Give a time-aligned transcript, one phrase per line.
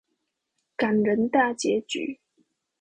[0.75, 2.19] 感人大結局